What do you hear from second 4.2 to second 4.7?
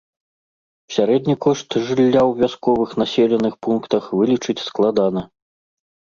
вылічыць